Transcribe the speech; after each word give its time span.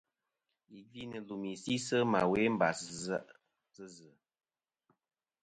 Yì 0.71 0.79
gvi 0.89 1.01
nɨ̀ 1.11 1.23
lùmì 1.27 1.51
si 1.63 1.73
sɨ 1.87 1.97
ma 2.11 2.21
we 2.31 2.41
mbas 2.55 2.79
sɨ 3.75 3.85
zɨ. 3.97 4.09